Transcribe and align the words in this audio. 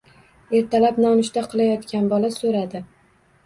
Ertalab 0.59 0.97
nonushta 1.05 1.45
qilayotgan 1.53 2.11
bola 2.17 2.35
soʻradi. 2.41 2.87